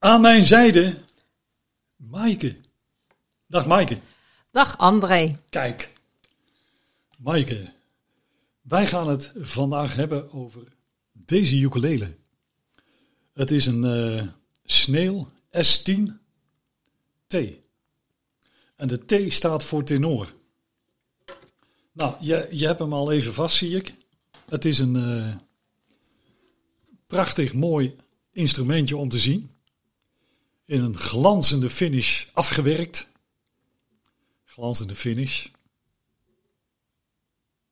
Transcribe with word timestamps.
aan 0.00 0.20
mijn 0.20 0.42
zijde 0.42 0.96
Maaike. 1.96 2.54
Dag 3.46 3.66
Maaike. 3.66 3.98
Dag 4.50 4.78
André. 4.78 5.38
Kijk, 5.48 5.92
Maaike, 7.18 7.72
wij 8.60 8.86
gaan 8.86 9.08
het 9.08 9.32
vandaag 9.36 9.94
hebben 9.94 10.32
over 10.32 10.62
deze 11.12 11.56
ukulele. 11.56 12.14
Het 13.32 13.50
is 13.50 13.66
een 13.66 13.84
eh 13.84 14.26
Snail 14.64 15.28
S10 15.50 16.02
T. 17.26 17.34
En 18.76 18.88
de 18.88 19.04
T 19.04 19.32
staat 19.32 19.64
voor 19.64 19.84
tenor. 19.84 20.34
Nou, 21.92 22.14
je, 22.20 22.48
je 22.50 22.66
hebt 22.66 22.78
hem 22.78 22.92
al 22.92 23.12
even 23.12 23.34
vast, 23.34 23.56
zie 23.56 23.76
ik. 23.76 23.94
Het 24.48 24.64
is 24.64 24.78
een 24.78 24.96
eh, 24.96 25.36
prachtig 27.06 27.52
mooi 27.52 27.96
instrumentje 28.30 28.96
om 28.96 29.08
te 29.08 29.18
zien. 29.18 29.50
In 30.70 30.82
een 30.82 30.96
glanzende 30.96 31.70
finish 31.70 32.26
afgewerkt. 32.32 33.08
Glanzende 34.44 34.94
finish. 34.94 35.46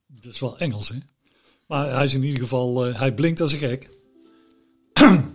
Dat 0.05 0.33
is 0.33 0.39
wel 0.39 0.57
Engels, 0.57 0.89
hè? 0.89 0.97
Maar 1.65 1.91
hij 1.91 2.03
is 2.03 2.13
in 2.13 2.23
ieder 2.23 2.39
geval, 2.39 2.85
eh, 2.85 2.99
hij 2.99 3.13
blinkt 3.13 3.41
als 3.41 3.53
een 3.53 3.59
gek. 3.59 3.89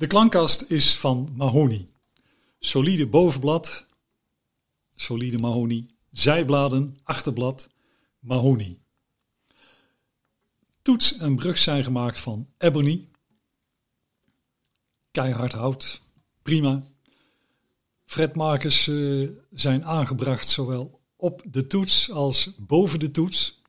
De 0.00 0.06
klankkast 0.06 0.62
is 0.62 0.96
van 0.96 1.32
mahonie. 1.36 1.88
Solide 2.58 3.06
bovenblad, 3.06 3.86
solide 4.94 5.38
mahonie. 5.38 5.86
Zijbladen, 6.10 6.98
achterblad, 7.02 7.70
mahonie. 8.18 8.78
Toets 10.82 11.16
en 11.16 11.36
brug 11.36 11.58
zijn 11.58 11.84
gemaakt 11.84 12.18
van 12.18 12.48
ebony. 12.58 13.08
Keihard 15.10 15.52
hout, 15.52 16.02
prima. 16.42 16.82
Fretmarkers 18.04 18.88
eh, 18.88 19.28
zijn 19.50 19.84
aangebracht 19.84 20.48
zowel 20.48 21.00
op 21.16 21.42
de 21.44 21.66
toets 21.66 22.10
als 22.10 22.50
boven 22.58 22.98
de 22.98 23.10
toets. 23.10 23.62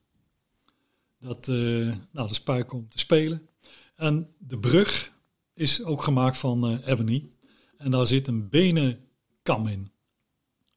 Dat, 1.20 1.48
eh, 1.48 1.56
nou, 1.56 1.98
dat 2.12 2.30
is 2.30 2.42
puik 2.42 2.74
om 2.74 2.90
te 2.90 3.00
spelen. 3.00 3.50
En 3.96 4.30
de 4.38 4.58
brug 4.58 5.12
is 5.54 5.84
ook 5.84 6.04
gemaakt 6.04 6.38
van 6.38 6.68
eh, 6.68 6.88
ebony. 6.88 7.30
En 7.78 7.92
daar 7.92 8.08
zit 8.08 8.28
een 8.28 8.50
benenkam 8.50 9.68
in. 9.68 9.92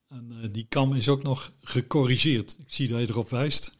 En 0.08 0.48
die 0.52 0.66
kam 0.68 0.94
is 0.94 1.08
ook 1.08 1.22
nog 1.22 1.52
gecorrigeerd. 1.60 2.56
Ik 2.58 2.72
zie 2.74 2.88
dat 2.88 3.00
je 3.00 3.08
erop 3.08 3.28
wijst. 3.28 3.72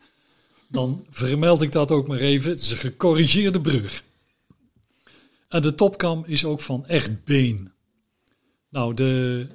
Dan 0.69 1.07
vermeld 1.11 1.63
ik 1.63 1.73
dat 1.73 1.91
ook 1.91 2.07
maar 2.07 2.19
even. 2.19 2.51
Het 2.51 2.61
is 2.61 2.71
een 2.71 2.77
gecorrigeerde 2.77 3.61
brug. 3.61 4.05
En 5.49 5.63
de 5.63 5.75
topkam 5.75 6.25
is 6.27 6.45
ook 6.45 6.61
van 6.61 6.87
echt 6.87 7.25
been. 7.25 7.73
Nou, 8.69 8.95
de, 8.95 9.47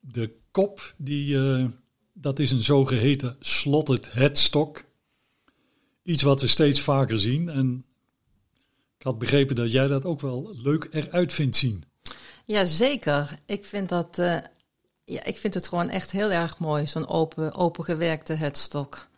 de 0.00 0.36
kop, 0.50 0.94
die, 0.96 1.36
eh, 1.38 1.64
dat 2.12 2.38
is 2.38 2.50
een 2.50 2.62
zogeheten 2.62 3.36
slotted 3.40 4.12
headstock. 4.12 4.84
Iets 6.02 6.22
wat 6.22 6.40
we 6.40 6.46
steeds 6.46 6.80
vaker 6.80 7.18
zien. 7.18 7.48
En 7.48 7.84
ik 8.98 9.02
had 9.04 9.18
begrepen 9.18 9.56
dat 9.56 9.72
jij 9.72 9.86
dat 9.86 10.04
ook 10.04 10.20
wel 10.20 10.54
leuk 10.62 10.88
eruit 10.90 11.32
vindt 11.32 11.56
zien. 11.56 11.84
Jazeker. 12.44 13.38
Ik 13.46 13.64
vind 13.64 13.88
dat. 13.88 14.18
eh, 14.18 14.36
ja, 15.04 15.24
ik 15.24 15.36
vind 15.36 15.54
het 15.54 15.68
gewoon 15.68 15.88
echt 15.88 16.10
heel 16.10 16.30
erg 16.30 16.58
mooi, 16.58 16.86
zo'n 16.86 17.08
open, 17.08 17.54
open 17.54 17.84
gewerkte 17.84 18.32
headstok. 18.32 19.08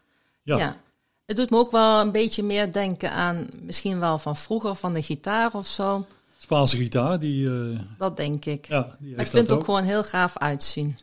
Ja, 0.42 0.56
Ja. 0.56 0.80
Het 1.26 1.36
doet 1.36 1.50
me 1.50 1.56
ook 1.56 1.70
wel 1.70 2.00
een 2.00 2.12
beetje 2.12 2.42
meer 2.42 2.72
denken 2.72 3.12
aan 3.12 3.48
misschien 3.62 3.98
wel 4.00 4.18
van 4.18 4.36
vroeger, 4.36 4.74
van 4.74 4.92
de 4.92 5.02
gitaar 5.02 5.54
of 5.54 5.66
zo. 5.66 6.06
Spaanse 6.48 6.76
gitaar, 6.76 7.18
die, 7.18 7.48
eh, 7.48 7.78
Dat 7.98 8.16
denk 8.16 8.44
ik. 8.44 8.66
ja, 8.66 8.96
die 9.00 9.10
maar 9.10 9.24
ik 9.24 9.30
vind 9.30 9.42
het 9.42 9.50
ook 9.52 9.58
ook. 9.58 9.64
gewoon 9.64 9.82
heel 9.82 10.04
gaaf 10.04 10.38
uitzien. 10.38 10.98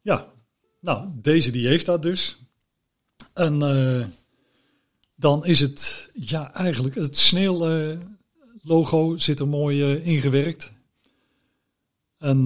Ja, 0.00 0.26
nou, 0.78 1.08
deze 1.12 1.50
die 1.50 1.66
heeft 1.66 1.86
dat 1.86 2.02
dus. 2.02 2.38
En 3.34 3.62
eh, 3.62 4.06
dan 5.14 5.44
is 5.44 5.60
het, 5.60 6.10
ja, 6.14 6.54
eigenlijk, 6.54 6.94
het 6.94 7.18
sneeuw-logo 7.18 9.16
zit 9.16 9.40
er 9.40 9.48
mooi 9.48 9.82
eh, 9.82 10.06
ingewerkt. 10.06 10.72
En 12.18 12.44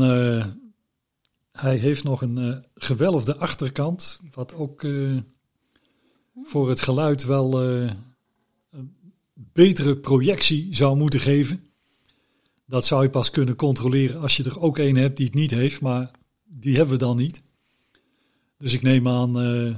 hij 1.52 1.76
heeft 1.76 2.04
nog 2.04 2.22
een 2.22 2.64
gewelfde 2.74 3.36
achterkant, 3.36 4.20
wat 4.32 4.54
ook 4.54 4.86
voor 6.42 6.68
het 6.68 6.80
geluid 6.80 7.24
wel 7.24 7.62
een 7.62 8.96
betere 9.34 9.96
projectie 9.96 10.74
zou 10.74 10.96
moeten 10.96 11.20
geven. 11.20 11.73
Dat 12.74 12.86
zou 12.86 13.02
je 13.02 13.10
pas 13.10 13.30
kunnen 13.30 13.56
controleren 13.56 14.20
als 14.20 14.36
je 14.36 14.44
er 14.44 14.60
ook 14.60 14.78
een 14.78 14.96
hebt 14.96 15.16
die 15.16 15.26
het 15.26 15.34
niet 15.34 15.50
heeft, 15.50 15.80
maar 15.80 16.10
die 16.44 16.76
hebben 16.76 16.94
we 16.94 17.00
dan 17.00 17.16
niet. 17.16 17.42
Dus 18.58 18.72
ik 18.72 18.82
neem 18.82 19.08
aan, 19.08 19.40
eh, 19.40 19.74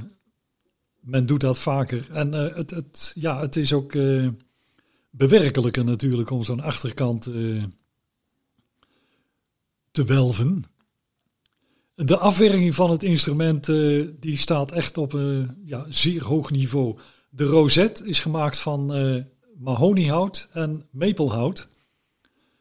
men 1.00 1.26
doet 1.26 1.40
dat 1.40 1.58
vaker. 1.58 2.10
En 2.10 2.34
eh, 2.34 2.56
het, 2.56 2.70
het, 2.70 3.12
ja, 3.14 3.40
het 3.40 3.56
is 3.56 3.72
ook 3.72 3.94
eh, 3.94 4.28
bewerkelijker 5.10 5.84
natuurlijk 5.84 6.30
om 6.30 6.42
zo'n 6.42 6.60
achterkant 6.60 7.22
te 9.90 10.04
welven. 10.06 10.64
De 11.94 12.18
afwerking 12.18 12.74
van 12.74 12.90
het 12.90 13.02
instrument 13.02 13.66
die 14.20 14.36
staat 14.36 14.72
echt 14.72 14.98
op 14.98 15.12
een 15.12 15.56
ja, 15.64 15.86
zeer 15.88 16.24
hoog 16.24 16.50
niveau. 16.50 16.98
De 17.30 17.44
rozet 17.44 18.02
is 18.04 18.20
gemaakt 18.20 18.58
van 18.58 18.94
eh 18.94 19.22
mahoniehout 19.58 20.48
en 20.52 20.86
maplehout. 20.90 21.74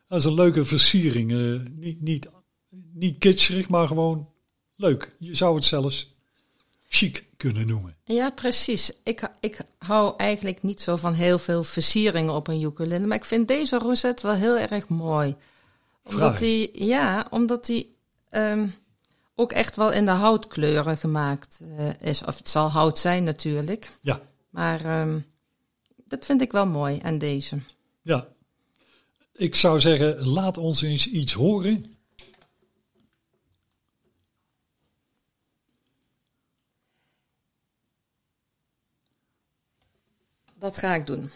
Dat 0.08 0.20
is 0.20 0.26
een 0.26 0.34
leuke 0.34 0.66
versiering. 0.66 1.32
eh, 1.32 1.72
niet, 1.72 2.02
niet, 2.02 2.30
niet 2.94 3.18
kitscherig, 3.18 3.70
maar 3.70 3.88
gewoon 3.88 4.30
leuk. 4.76 5.16
Je 5.20 5.34
zou 5.36 5.56
het 5.56 5.66
zelfs 5.66 6.14
chic 6.88 7.28
kunnen 7.38 7.68
noemen. 7.68 7.96
Ja, 8.04 8.30
precies. 8.30 8.92
Ik, 9.04 9.30
ik 9.40 9.58
hou 9.78 10.14
eigenlijk 10.18 10.64
niet 10.64 10.82
zo 10.82 10.96
van 10.96 11.14
heel 11.14 11.40
veel 11.40 11.64
versieringen 11.64 12.34
op 12.34 12.48
een 12.48 12.62
ukulele, 12.62 13.06
maar 13.08 13.18
ik 13.18 13.26
vind 13.26 13.48
deze 13.48 13.78
rozet 13.78 14.22
wel 14.22 14.34
heel 14.34 14.58
erg 14.58 14.88
mooi. 14.88 15.36
Omdat 16.04 16.40
die, 16.40 16.86
ja, 16.86 17.28
omdat 17.30 17.66
die 17.66 17.96
ehm, 18.30 18.68
ook 19.36 19.52
echt 19.52 19.76
wel 19.76 19.92
in 19.92 20.06
de 20.06 20.12
houtkleuren 20.12 20.98
gemaakt 20.98 21.60
eh, 21.78 22.10
is. 22.10 22.24
Of 22.24 22.38
het 22.38 22.50
zal 22.50 22.70
hout 22.70 22.98
zijn 22.98 23.24
natuurlijk, 23.24 23.92
Ja, 24.02 24.22
maar 24.50 24.86
ehm, 24.86 25.20
dat 26.06 26.26
vind 26.26 26.42
ik 26.42 26.52
wel 26.52 26.66
mooi 26.68 27.00
aan 27.04 27.18
deze. 27.18 27.58
ja. 28.02 28.28
Ik 29.38 29.56
zou 29.56 29.80
zeggen, 29.80 30.28
laat 30.28 30.58
ons 30.58 30.82
eens 30.82 31.08
iets 31.08 31.34
horen. 31.34 31.98
Dat 40.54 40.78
ga 40.78 40.96
ik 40.96 41.06
doen. 41.06 41.30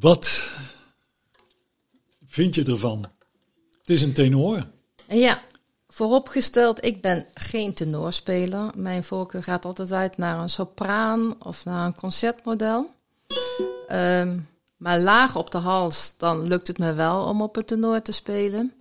Wat 0.00 0.50
vind 2.26 2.54
je 2.54 2.64
ervan? 2.64 3.04
Het 3.80 3.90
is 3.90 4.02
een 4.02 4.12
tenor. 4.12 4.66
En 5.06 5.18
ja, 5.18 5.40
vooropgesteld, 5.88 6.84
ik 6.84 7.00
ben 7.02 7.26
geen 7.34 7.74
tenorspeler. 7.74 8.70
Mijn 8.76 9.04
voorkeur 9.04 9.42
gaat 9.42 9.64
altijd 9.64 9.92
uit 9.92 10.16
naar 10.16 10.40
een 10.40 10.50
sopraan 10.50 11.34
of 11.42 11.64
naar 11.64 11.86
een 11.86 11.94
concertmodel. 11.94 12.90
Ehm, 13.88 14.38
maar 14.76 15.00
laag 15.00 15.36
op 15.36 15.50
de 15.50 15.58
hals, 15.58 16.14
dan 16.16 16.46
lukt 16.48 16.66
het 16.66 16.78
me 16.78 16.92
wel 16.92 17.24
om 17.24 17.42
op 17.42 17.56
een 17.56 17.64
tenor 17.64 18.02
te 18.02 18.12
spelen. 18.12 18.72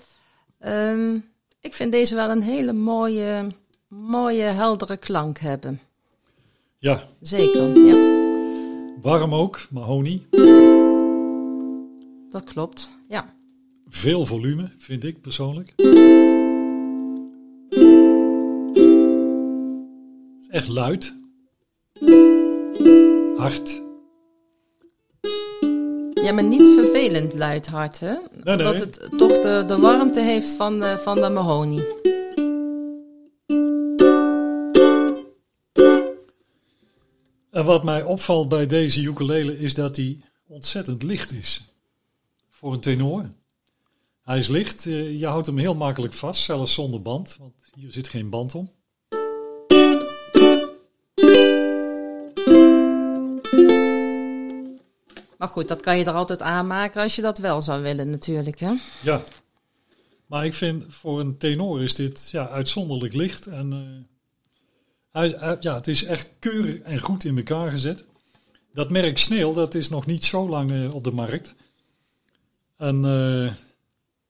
Ehm, 0.60 1.20
Ik 1.62 1.74
vind 1.74 1.92
deze 1.92 2.16
wel 2.16 2.30
een 2.30 2.42
hele 2.42 2.74
mooie, 2.74 3.48
mooie 3.88 4.44
heldere 4.44 4.98
klank 4.98 5.38
hebben. 5.38 5.82
Ja, 6.78 7.04
Zeker, 7.22 7.78
ja. 7.86 7.96
warm 9.02 9.34
ook, 9.36 9.68
mahonie. 9.70 10.28
Dat 12.30 12.44
klopt, 12.44 12.92
ja. 13.08 13.34
Veel 13.88 14.26
volume, 14.26 14.70
vind 14.78 15.04
ik 15.04 15.22
persoonlijk. 15.22 15.74
Echt 20.50 20.68
luid. 20.68 21.18
Hard. 23.36 23.82
Ja, 26.14 26.34
maar 26.34 26.44
niet 26.44 26.68
vervelend 26.68 27.34
luid 27.34 27.68
hard, 27.68 28.00
hè? 28.00 28.16
nee. 28.44 28.58
Dat 28.58 28.80
het 28.80 29.10
toch 29.18 29.40
de, 29.40 29.64
de 29.68 29.78
warmte 29.78 30.22
heeft 30.22 30.50
van 30.50 30.80
de, 30.80 30.98
van 30.98 31.22
de 31.22 31.30
mahonie. 31.30 31.86
En 37.52 37.66
wat 37.66 37.84
mij 37.84 38.04
opvalt 38.04 38.50
bij 38.50 38.66
deze 38.66 39.02
ukulele 39.02 39.60
is 39.60 39.74
dat 39.74 39.96
hij 39.96 40.18
ontzettend 40.48 41.04
licht 41.04 41.32
is. 41.34 41.74
Voor 42.60 42.74
een 42.74 42.80
tenor. 42.80 43.30
Hij 44.24 44.38
is 44.38 44.48
licht, 44.48 44.86
eh, 44.86 45.20
je 45.20 45.26
houdt 45.26 45.46
hem 45.46 45.58
heel 45.58 45.76
makkelijk 45.76 46.14
vast, 46.14 46.42
zelfs 46.44 46.74
zonder 46.74 47.02
band, 47.02 47.36
want 47.40 47.54
hier 47.76 47.92
zit 47.92 48.08
geen 48.08 48.30
band 48.30 48.56
om. 48.56 48.72
Maar 55.38 55.48
goed, 55.48 55.68
dat 55.68 55.82
kan 55.82 55.98
je 55.98 56.06
er 56.06 56.14
altijd 56.14 56.42
aanmaken 56.42 57.02
als 57.02 57.16
je 57.16 57.22
dat 57.22 57.38
wel 57.38 57.62
zou 57.62 57.82
willen 57.82 58.12
natuurlijk, 58.12 58.60
hè? 58.60 58.74
Ja, 59.04 59.24
maar 60.26 60.46
ik 60.46 60.54
vind 60.54 60.84
voor 60.88 61.20
een 61.20 61.38
tenor 61.38 61.84
is 61.84 61.96
dit 61.96 62.30
ja, 62.32 62.48
uitzonderlijk 62.50 63.14
licht. 63.14 63.46
En 63.48 63.74
eh, 63.74 64.14
hij, 65.12 65.36
hij- 65.38 65.58
ja, 65.60 65.76
het 65.76 65.88
is 65.88 66.04
echt 66.04 66.32
keurig 66.40 66.80
en 66.80 67.00
goed 67.00 67.24
in 67.24 67.38
elkaar 67.38 67.72
gezet. 67.72 68.06
Dat 68.74 68.90
merk 68.90 69.18
Sneeuw, 69.18 69.54
dat 69.54 69.76
is 69.76 69.90
nog 69.90 70.06
niet 70.06 70.26
zo 70.26 70.50
lang 70.50 70.72
eh, 70.72 70.94
op 70.94 71.04
de 71.04 71.12
markt. 71.12 71.56
En 72.80 73.06
eh, 73.06 73.54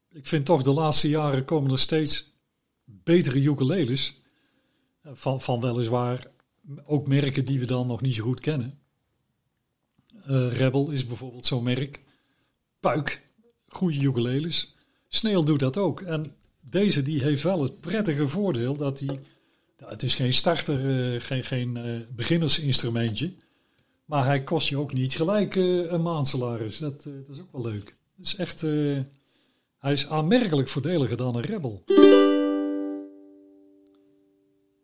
ik 0.10 0.28
vind 0.28 0.46
toch 0.46 0.64
de 0.64 0.72
laatste 0.72 1.10
jaren 1.10 1.46
komen 1.46 1.72
er 1.72 1.80
steeds 1.80 2.34
betere 2.84 3.40
ukuleles. 3.40 4.22
Van, 5.04 5.42
van 5.42 5.62
weliswaar 5.62 6.28
ook 6.86 7.08
merken 7.08 7.46
die 7.46 7.60
we 7.60 7.66
dan 7.66 7.88
nog 7.88 8.02
niet 8.02 8.16
zo 8.16 8.24
goed 8.24 8.40
kennen. 8.40 8.80
Eh, 10.26 10.58
Rebel 10.58 10.90
is 10.90 11.06
bijvoorbeeld 11.06 11.46
zo'n 11.46 11.64
merk. 11.64 12.02
Puik, 12.80 13.30
goede 13.68 14.02
ukuleles. 14.04 14.76
Sneeuw 15.08 15.44
doet 15.44 15.60
dat 15.60 15.78
ook. 15.78 16.02
En 16.02 16.36
deze 16.60 17.02
die 17.02 17.22
heeft 17.22 17.44
wel 17.44 17.62
het 17.62 17.80
prettige 17.80 18.28
voordeel 18.28 18.78
dat 18.78 19.00
hij... 19.00 19.20
Het 19.86 20.04
is 20.04 20.16
geen 20.16 20.34
starter, 20.34 21.14
eh, 21.14 21.22
geen, 21.22 21.44
geen 21.44 22.06
beginnersinstrumentje. 22.16 23.34
Maar 24.06 24.26
hij 24.26 24.44
kost 24.44 24.70
je 24.70 24.78
ook 24.78 24.94
niet 24.94 25.14
gelijk 25.14 25.56
een 25.56 26.02
maandsalaris. 26.02 26.78
Dat, 26.78 27.04
dat 27.04 27.30
is 27.30 27.40
ook 27.40 27.52
wel 27.52 27.62
leuk. 27.62 27.98
Is 28.22 28.36
echt... 28.36 28.64
eh, 28.64 28.98
hij 29.78 29.92
is 29.92 30.10
aanmerkelijk 30.10 30.68
voordeliger 30.68 31.18
dan 31.18 31.36
een 31.36 31.42
Rebel. 31.42 31.84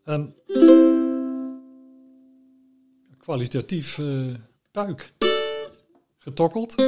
En 0.03 0.35
kwalitatief 3.17 3.99
eh, 3.99 4.33
puik. 4.71 5.13
Getokkeld. 6.17 6.79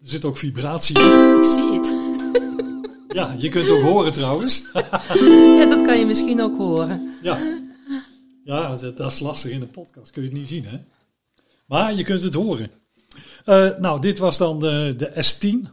Er 0.00 0.10
zit 0.10 0.24
ook 0.24 0.36
vibratie 0.36 0.98
in. 0.98 1.36
Ik 1.36 1.44
zie 1.44 1.72
het. 1.72 1.92
Ja, 3.14 3.34
je 3.38 3.48
kunt 3.48 3.70
ook 3.70 3.82
horen 3.82 4.12
trouwens. 4.12 4.62
Ja, 5.58 5.66
dat 5.66 5.82
kan 5.82 5.98
je 5.98 6.06
misschien 6.06 6.40
ook 6.42 6.56
horen. 6.56 7.14
Ja, 7.22 7.38
ja 8.44 8.76
dat, 8.76 8.96
dat 8.96 9.12
is 9.12 9.18
lastig 9.18 9.50
in 9.50 9.60
de 9.60 9.66
podcast. 9.66 10.10
Kun 10.10 10.22
je 10.22 10.28
het 10.28 10.38
niet 10.38 10.48
zien, 10.48 10.66
hè? 10.66 10.80
Maar 11.66 11.94
je 11.94 12.02
kunt 12.02 12.22
het 12.22 12.34
horen. 12.34 12.70
Eh, 13.44 13.70
nou, 13.78 14.00
dit 14.00 14.18
was 14.18 14.38
dan 14.38 14.60
de, 14.60 14.94
de 14.96 15.24
S10. 15.24 15.70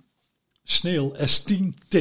Sneeuw 0.64 1.16
S10T. 1.16 1.98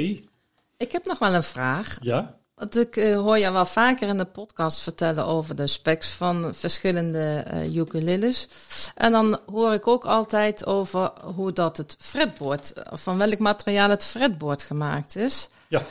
Ik 0.76 0.92
heb 0.92 1.04
nog 1.04 1.18
wel 1.18 1.34
een 1.34 1.42
vraag. 1.42 1.98
Ja, 2.00 2.39
Want 2.60 2.76
ik 2.76 2.96
eh, 2.96 3.16
hoor 3.16 3.38
je 3.38 3.52
wel 3.52 3.66
vaker 3.66 4.08
in 4.08 4.16
de 4.16 4.24
podcast 4.24 4.80
vertellen 4.80 5.26
over 5.26 5.56
de 5.56 5.66
specs 5.66 6.08
van 6.08 6.54
verschillende 6.54 7.42
eh 7.46 7.76
ukuleles. 7.76 8.48
En 8.94 9.12
dan 9.12 9.38
hoor 9.46 9.72
ik 9.72 9.86
ook 9.86 10.04
altijd 10.04 10.66
over 10.66 11.12
hoe 11.34 11.52
dat 11.52 11.76
het 11.76 11.96
fretboard, 11.98 12.72
van 12.92 13.18
welk 13.18 13.38
materiaal 13.38 13.90
het 13.90 14.04
fretboard 14.04 14.62
gemaakt 14.62 15.16
is. 15.16 15.48
ja. 15.68 15.82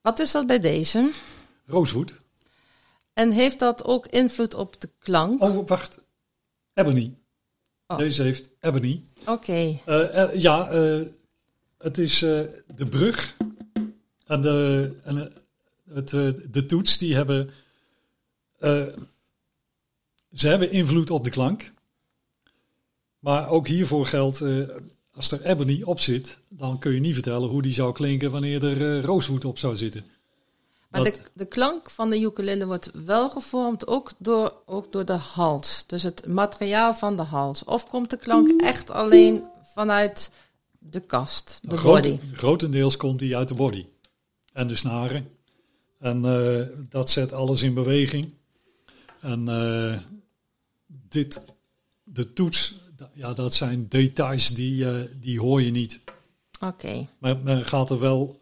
Wat 0.00 0.18
is 0.18 0.30
dat 0.32 0.46
bij 0.46 0.58
deze? 0.58 1.10
Rosewood. 1.66 2.12
En 3.12 3.30
heeft 3.30 3.58
dat 3.58 3.84
ook 3.84 4.06
invloed 4.06 4.54
op 4.54 4.80
de 4.80 4.90
klank? 4.98 5.42
Oh, 5.42 5.66
wacht. 5.68 5.98
Ebony. 6.74 7.18
Oh. 7.86 7.98
Deze 7.98 8.22
heeft 8.22 8.50
Ebony. 8.60 9.04
Oké, 9.26 9.78
Eh, 9.84 10.34
ja, 10.34 10.68
het 11.78 11.98
is 11.98 12.18
de 12.18 12.86
brug 12.90 13.36
en, 14.26 14.40
de, 14.40 14.92
en 15.04 15.32
het, 15.94 16.12
eh, 16.12 16.28
de 16.50 16.66
toets, 16.66 16.98
die 16.98 17.14
hebben... 17.14 17.50
eh, 18.58 18.82
ze 20.32 20.48
hebben 20.48 20.70
invloed 20.70 21.10
op 21.10 21.24
de 21.24 21.30
klank. 21.30 21.72
Maar 23.18 23.48
ook 23.48 23.68
hiervoor 23.68 24.06
geldt, 24.06 24.40
eh, 24.40 24.68
als 25.14 25.30
er 25.32 25.44
Ebony 25.44 25.82
op 25.82 26.00
zit, 26.00 26.38
dan 26.48 26.78
kun 26.78 26.92
je 26.92 27.00
niet 27.00 27.14
vertellen 27.14 27.48
hoe 27.48 27.62
die 27.62 27.72
zou 27.72 27.92
klinken 27.92 28.30
wanneer 28.30 28.64
er 28.64 28.96
eh, 28.98 29.04
rosewood 29.04 29.44
op 29.44 29.58
zou 29.58 29.76
zitten. 29.76 30.04
maar 30.88 31.04
Dat- 31.04 31.14
de, 31.14 31.20
de 31.32 31.46
klank 31.46 31.90
van 31.90 32.10
de 32.10 32.20
ukulele 32.20 32.66
wordt 32.66 32.90
wel 33.04 33.30
gevormd 33.30 33.86
ook 33.86 34.12
door, 34.18 34.52
ook 34.66 34.92
door 34.92 35.04
de 35.04 35.12
hals. 35.12 35.84
Dus 35.86 36.02
het 36.02 36.26
materiaal 36.26 36.94
van 36.94 37.16
de 37.16 37.22
hals. 37.22 37.64
Of 37.64 37.86
komt 37.88 38.10
de 38.10 38.16
klank 38.16 38.60
echt 38.62 38.90
alleen 38.90 39.42
vanuit 39.62 40.30
de 40.78 41.00
kast, 41.00 41.58
de 41.62 41.80
body? 41.82 42.18
Grotendeels 42.32 42.96
komt 42.96 43.18
die 43.18 43.36
uit 43.36 43.48
de 43.48 43.54
body. 43.54 43.86
En 44.52 44.66
de 44.68 44.74
snaren. 44.74 45.28
En 45.98 46.24
eh, 46.24 46.66
dat 46.88 47.10
zet 47.10 47.32
alles 47.32 47.62
in 47.62 47.74
beweging. 47.74 48.30
En 49.20 49.48
eh, 49.48 49.98
dit, 51.08 51.42
de 52.04 52.32
toets, 52.32 52.74
ja, 53.12 53.32
dat 53.34 53.54
zijn 53.54 53.88
details 53.88 54.54
die, 54.54 54.90
eh, 54.90 55.00
die 55.20 55.40
hoor 55.40 55.62
je 55.62 55.70
niet. 55.70 56.00
Oké, 56.60 57.08
Maar 57.18 57.36
men 57.36 57.64
gaat 57.64 57.90
er 57.90 57.98
wel, 57.98 58.40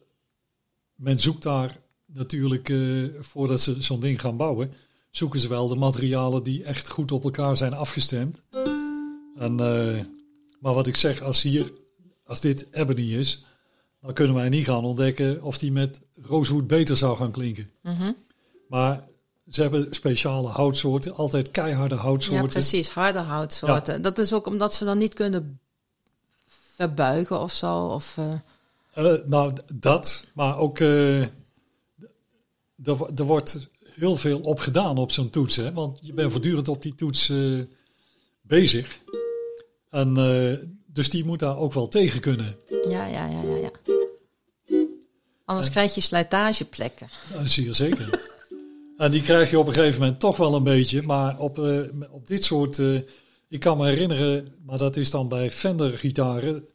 men 0.94 1.20
zoekt 1.20 1.42
daar 1.42 1.80
natuurlijk, 2.06 2.72
voordat 3.20 3.60
ze 3.60 3.82
zo'n 3.82 4.00
ding 4.00 4.20
gaan 4.20 4.36
bouwen, 4.36 4.72
zoeken 5.10 5.40
ze 5.40 5.48
wel 5.48 5.68
de 5.68 5.74
materialen 5.74 6.42
die 6.42 6.64
echt 6.64 6.88
goed 6.88 7.12
op 7.12 7.24
elkaar 7.24 7.56
zijn 7.56 7.72
afgestemd. 7.72 8.42
En, 9.36 9.54
maar 10.60 10.74
wat 10.74 10.86
ik 10.86 10.96
zeg, 10.96 11.22
als 11.22 11.42
hier, 11.42 11.72
als 12.24 12.40
dit 12.40 12.66
ebony 12.70 13.14
is, 13.14 13.44
dan 14.06 14.14
kunnen 14.14 14.34
wij 14.34 14.48
niet 14.48 14.64
gaan 14.64 14.84
ontdekken 14.84 15.42
of 15.42 15.58
die 15.58 15.72
met 15.72 16.00
rosewood 16.22 16.66
beter 16.66 16.96
zou 16.96 17.16
gaan 17.16 17.30
klinken. 17.30 17.70
Mhm. 17.82 18.12
Maar 18.68 19.04
ze 19.50 19.60
hebben 19.62 19.86
speciale 19.90 20.48
houtsoorten, 20.48 21.14
altijd 21.14 21.50
keiharde 21.50 21.94
ja 21.94 22.00
houtsoorten. 22.00 22.48
precies, 22.48 22.88
harde 22.88 23.18
houtsoorten. 23.18 24.02
Dat 24.02 24.18
is 24.18 24.32
ook 24.32 24.46
omdat 24.46 24.74
ze 24.74 24.84
dan 24.84 24.98
niet 24.98 25.14
kunnen 25.14 25.60
verbuigen 26.74 27.40
of 27.40 27.52
zo. 27.52 27.86
Of, 27.86 28.16
eh, 28.16 28.32
Eh, 28.92 29.14
nou, 29.26 29.52
dat, 29.74 30.24
maar 30.34 30.58
ook 30.58 30.78
eh, 30.78 31.20
er, 31.20 31.28
er 33.14 33.24
wordt 33.24 33.68
heel 33.82 34.16
veel 34.16 34.40
op 34.40 34.58
gedaan 34.58 34.98
op 34.98 35.12
zo'n 35.12 35.30
toets, 35.30 35.56
hè? 35.56 35.72
want 35.72 35.98
je 36.02 36.12
bent 36.12 36.30
voortdurend 36.30 36.68
op 36.68 36.82
die 36.82 36.94
toets 36.94 37.32
bezig. 38.40 39.00
En 39.90 40.14
dus 40.86 41.10
die 41.10 41.24
moet 41.24 41.38
daar 41.38 41.56
ook 41.56 41.72
wel 41.72 41.88
tegen 41.88 42.20
kunnen. 42.20 42.56
ja, 42.88 43.06
ja, 43.06 43.26
ja, 43.26 43.42
ja, 43.42 43.56
ja. 43.56 43.95
Anders 45.46 45.70
krijg 45.70 45.94
je 45.94 46.00
slijtageplekken. 46.00 47.08
Uh, 47.32 47.40
zeer 47.44 47.74
zeker. 47.74 48.28
en 48.96 49.10
die 49.14 49.22
krijg 49.22 49.50
je 49.50 49.58
op 49.58 49.66
een 49.66 49.74
gegeven 49.74 50.00
moment 50.00 50.20
toch 50.20 50.36
wel 50.36 50.54
een 50.54 50.62
beetje, 50.62 51.02
maar 51.02 51.38
op, 51.38 51.58
eh, 51.58 51.80
op 52.10 52.26
dit 52.26 52.44
soort, 52.44 52.78
eh, 52.78 53.00
ik 53.48 53.60
kan 53.60 53.78
me 53.78 53.86
herinneren, 53.86 54.46
maar 54.64 54.78
dat 54.78 54.96
is 54.96 55.10
dan 55.10 55.28
bij 55.28 55.50
Fender 55.50 55.98
gitaren, 55.98 56.68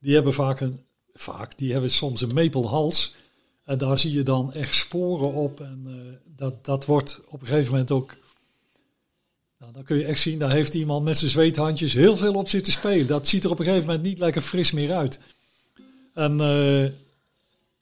die 0.00 0.14
hebben 0.14 0.32
vaak 0.32 0.60
een, 0.60 0.80
vaak, 1.14 1.58
die 1.58 1.72
hebben 1.72 1.90
soms 1.90 2.20
een 2.20 2.34
maple 2.34 2.66
hals. 2.66 3.14
En 3.64 3.78
daar 3.78 3.98
zie 3.98 4.12
je 4.12 4.22
dan 4.22 4.52
echt 4.52 4.74
sporen 4.74 5.32
op. 5.32 5.60
En 5.60 5.82
eh, 5.86 5.94
dat, 6.36 6.64
dat 6.64 6.86
wordt 6.86 7.20
op 7.28 7.40
een 7.40 7.46
gegeven 7.46 7.70
moment 7.70 7.90
ook. 7.90 8.16
Nou, 9.58 9.72
dan 9.72 9.84
kun 9.84 9.96
je 9.96 10.04
echt 10.04 10.20
zien, 10.20 10.38
daar 10.38 10.50
heeft 10.50 10.74
iemand 10.74 11.04
met 11.04 11.18
zijn 11.18 11.30
zweethandjes 11.30 11.92
heel 11.92 12.16
veel 12.16 12.34
op 12.34 12.48
zitten 12.48 12.72
spelen. 12.72 13.06
Dat 13.06 13.28
ziet 13.28 13.44
er 13.44 13.50
op 13.50 13.58
een 13.58 13.64
gegeven 13.64 13.86
moment 13.86 14.04
niet 14.04 14.18
lekker 14.18 14.42
fris 14.42 14.72
meer 14.72 14.92
uit. 14.94 15.20
En 16.14 16.40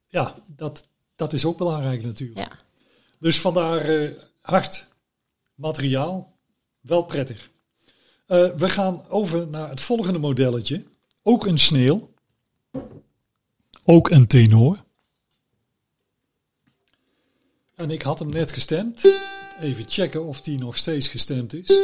ja, 0.08 0.34
dat, 0.46 0.86
dat 1.16 1.32
is 1.32 1.44
ook 1.44 1.58
belangrijk 1.58 2.02
natuurlijk. 2.02 2.38
Ja. 2.38 2.58
Dus 3.18 3.40
vandaar 3.40 3.80
eh, 3.80 4.10
hard. 4.40 4.86
materiaal. 5.54 6.34
Wel 6.80 7.02
prettig. 7.02 7.50
Eh, 8.26 8.50
we 8.56 8.68
gaan 8.68 9.08
over 9.08 9.48
naar 9.48 9.68
het 9.68 9.80
volgende 9.80 10.18
modelletje. 10.18 10.84
Ook 11.22 11.46
een 11.46 11.58
sneeuw. 11.58 12.14
Ook 13.84 14.10
een 14.10 14.26
tenor. 14.26 14.84
En 17.75 17.90
ik 17.90 18.02
had 18.02 18.18
hem 18.18 18.28
net 18.28 18.52
gestemd. 18.52 19.20
Even 19.60 19.84
checken 19.88 20.25
of 20.25 20.40
die 20.40 20.58
nog 20.58 20.76
steeds 20.76 21.08
gestemd 21.08 21.54
is. 21.54 21.78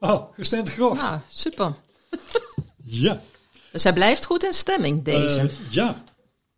Oh, 0.00 0.32
gestemd 0.34 0.68
gekocht. 0.68 1.02
Nou, 1.02 1.20
super. 1.28 1.74
Ja. 3.00 3.22
Dus 3.72 3.82
hij 3.82 3.92
blijft 3.92 4.24
goed 4.24 4.44
in 4.44 4.52
stemming, 4.52 5.04
deze. 5.04 5.40
Eh, 5.40 5.70
ja. 5.70 6.04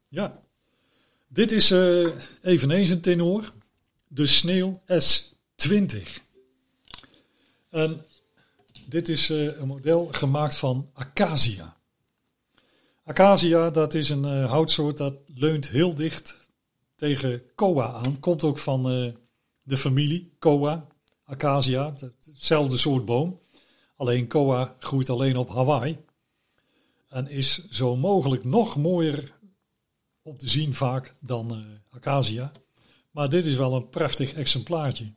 Ja. 0.09 0.43
Dit 1.29 1.53
is 1.53 1.71
eh, 1.71 2.07
eveneens 2.43 2.89
een 2.89 3.01
tenor. 3.01 3.53
De 4.09 4.27
Sneeuw 4.27 4.73
S20. 4.93 5.99
En 7.71 8.05
dit 8.87 9.09
is 9.09 9.31
eh, 9.31 9.59
een 9.59 9.67
model 9.67 10.09
gemaakt 10.13 10.57
van 10.57 10.91
acacia. 10.93 11.77
Acacia, 13.05 13.71
dat 13.71 13.95
is 13.95 14.09
een 14.09 14.25
houtsoort 14.25 14.97
dat 14.97 15.15
leunt 15.35 15.69
heel 15.69 15.95
dicht 15.95 16.51
tegen 16.97 17.43
koa 17.55 17.93
aan. 17.93 18.21
Komt 18.21 18.45
ook 18.45 18.59
van 18.59 18.83
de 19.63 19.77
familie 19.77 20.33
koa, 20.39 20.87
acacia, 21.25 21.95
hetzelfde 22.31 22.77
soort 22.77 23.05
boom. 23.05 23.41
Alleen 23.97 24.27
koa 24.27 24.75
groeit 24.79 25.11
alleen 25.11 25.37
op 25.37 25.49
Hawaii. 25.49 25.99
En 27.15 27.29
is 27.29 27.69
zo 27.69 27.97
mogelijk 27.97 28.45
nog 28.45 28.77
mooier 28.77 29.33
op 30.23 30.39
te 30.39 30.49
zien 30.49 30.75
vaak 30.75 31.15
dan 31.23 31.51
eh, 31.51 31.61
acacia. 31.91 32.53
Maar 33.11 33.29
dit 33.29 33.45
is 33.45 33.55
wel 33.55 33.75
een 33.75 33.89
prachtig 33.89 34.33
exemplaartje. 34.33 35.13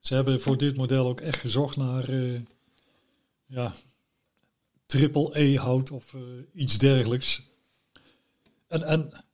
Ze 0.00 0.14
hebben 0.14 0.40
voor 0.40 0.56
dit 0.56 0.76
model 0.76 1.06
ook 1.06 1.20
echt 1.20 1.40
gezocht 1.40 1.76
naar 1.76 2.08
eh, 2.08 2.40
ja, 3.46 3.74
triple 4.86 5.38
E 5.38 5.56
hout 5.56 5.90
of 5.90 6.14
eh, 6.14 6.20
iets 6.54 6.78
dergelijks. 6.78 7.42
En, 8.66 8.82
en 8.82 9.24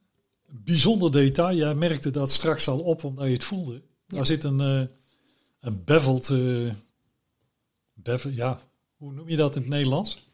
bijzonder 0.46 1.12
detail, 1.12 1.56
jij 1.56 1.74
merkte 1.74 2.10
dat 2.10 2.30
straks 2.30 2.68
al 2.68 2.80
op 2.80 3.04
omdat 3.04 3.26
je 3.26 3.32
het 3.32 3.44
voelde. 3.44 3.82
Daar 4.06 4.26
zit 4.26 4.44
een, 4.44 4.58
een 5.60 5.84
beveled, 5.84 6.32
bevel, 7.94 8.30
ja, 8.30 8.60
hoe 8.96 9.12
noem 9.12 9.28
je 9.28 9.36
dat 9.36 9.56
in 9.56 9.60
het 9.60 9.70
Nederlands? 9.70 10.25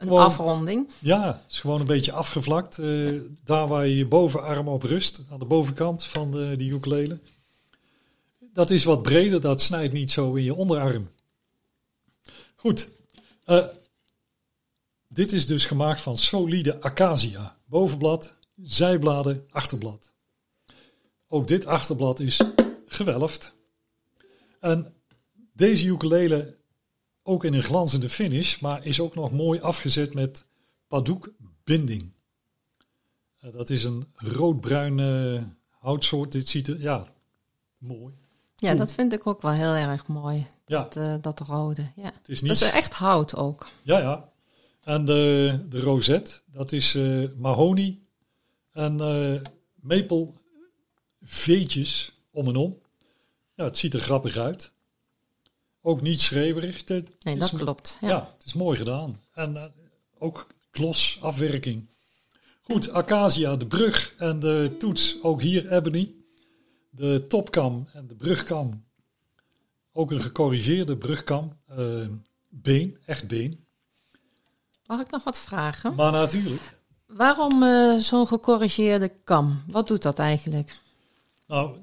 Een 0.00 0.06
gewoon- 0.08 0.22
afronding. 0.24 0.88
Ja, 0.98 1.26
het 1.26 1.44
is 1.52 1.60
gewoon 1.60 1.80
een 1.80 1.86
beetje 1.86 2.12
afgevlakt. 2.12 2.78
eh, 2.78 3.12
daar 3.44 3.66
waar 3.68 3.86
je 3.86 3.96
je 3.96 4.06
bovenarm 4.06 4.68
op 4.68 4.82
rust, 4.82 5.22
aan 5.30 5.38
de 5.38 5.44
bovenkant 5.44 6.04
van 6.04 6.30
de, 6.30 6.52
die 6.56 6.72
ukulele. 6.72 7.18
Dat 8.52 8.70
is 8.70 8.84
wat 8.84 9.02
breder, 9.02 9.40
dat 9.40 9.60
snijdt 9.62 9.92
niet 9.92 10.10
zo 10.10 10.34
in 10.34 10.44
je 10.44 10.54
onderarm. 10.54 11.10
Goed. 12.56 12.90
eh, 13.44 13.66
dit 15.08 15.32
is 15.32 15.46
dus 15.46 15.64
gemaakt 15.66 16.00
van 16.00 16.16
solide 16.16 16.80
acacia. 16.80 17.56
Bovenblad, 17.64 18.34
zijbladen, 18.62 19.46
achterblad. 19.50 20.12
Ook 21.28 21.48
dit 21.48 21.66
achterblad 21.66 22.20
is 22.20 22.40
gewelfd. 22.86 23.52
En 24.60 24.94
deze 25.52 25.86
ukulele 25.86 26.56
ook 27.22 27.44
in 27.44 27.54
een 27.54 27.62
glanzende 27.62 28.08
finish, 28.08 28.60
maar 28.60 28.86
is 28.86 29.00
ook 29.00 29.14
nog 29.14 29.32
mooi 29.32 29.60
afgezet 29.60 30.14
met 30.14 30.44
padoek 30.86 31.32
binding. 31.64 32.12
Eh, 33.38 33.52
dat 33.52 33.70
is 33.70 33.84
een 33.84 34.08
roodbruin 34.14 34.98
eh, 34.98 35.42
houtsoort. 35.78 36.32
Dit 36.32 36.48
ziet 36.48 36.68
er, 36.68 36.80
ja, 36.80 37.06
mooi. 37.78 38.14
Ja, 38.56 38.74
dat 38.74 38.92
vind 38.92 39.12
ik 39.12 39.26
ook 39.26 39.42
wel 39.42 39.52
heel 39.52 39.74
erg 39.74 40.06
mooi. 40.06 40.46
Ja, 40.66 40.82
Dat, 40.82 40.96
eh, 40.96 41.14
dat 41.20 41.40
rode. 41.40 41.86
Ja. 41.96 42.04
het 42.04 42.28
is 42.28 42.40
Dat 42.40 42.48
niet... 42.48 42.60
is 42.60 42.70
echt 42.70 42.92
hout 42.92 43.36
ook. 43.36 43.68
Ja, 43.82 43.98
ja. 43.98 44.28
En 44.80 45.04
de, 45.04 45.58
de 45.68 45.80
rozet, 45.80 46.44
dat 46.46 46.72
is 46.72 46.94
eh 46.94 47.24
mahonie 47.36 48.06
en 48.72 49.00
eh 49.00 49.40
maple 49.74 50.28
veetjes 51.22 52.18
om 52.30 52.48
en 52.48 52.56
om. 52.56 52.78
Ja, 53.54 53.64
het 53.64 53.78
ziet 53.78 53.94
er 53.94 54.00
grappig 54.00 54.36
uit. 54.36 54.72
Ook 55.82 56.00
niet 56.00 56.20
schreeuwerig. 56.20 56.76
Het 56.76 56.88
Nee, 56.88 57.34
is 57.34 57.40
dat 57.40 57.56
klopt. 57.56 57.96
Ja. 58.00 58.08
Ja. 58.08 58.34
het 58.36 58.46
is 58.46 58.54
mooi 58.54 58.76
gedaan. 58.78 59.20
En 59.32 59.56
eh, 59.56 59.64
ook 60.18 60.46
glos 60.70 61.18
afwerking. 61.22 61.88
Goed, 62.62 62.90
Acacia, 62.90 63.56
de 63.56 63.66
brug 63.66 64.14
en 64.18 64.40
de 64.40 64.74
toets. 64.78 65.22
Ook 65.22 65.42
hier 65.42 65.72
ebony. 65.72 66.14
De 66.90 67.24
topkam 67.28 67.88
en 67.92 68.06
de 68.06 68.14
brugkam. 68.14 68.84
Ook 69.92 70.10
een 70.10 70.20
gecorrigeerde 70.20 70.96
brugkam. 70.96 71.58
Eh, 71.66 72.06
been, 72.48 72.98
echt 73.06 73.28
been. 73.28 73.64
Mag 74.86 75.00
ik 75.00 75.10
nog 75.10 75.24
wat 75.24 75.38
vragen? 75.38 75.94
Maar 75.94 76.12
natuurlijk. 76.12 76.78
Waarom 77.06 77.62
eh, 77.62 77.96
zo'n 77.96 78.26
gecorrigeerde 78.26 79.12
kam? 79.24 79.62
Wat 79.66 79.88
doet 79.88 80.02
dat 80.02 80.18
eigenlijk? 80.18 80.80
Nou, 81.46 81.76